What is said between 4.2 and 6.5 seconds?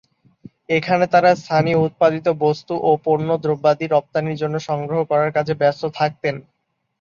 জন্য সংগ্রহ করার কাজে ব্যস্ত থাকতেন।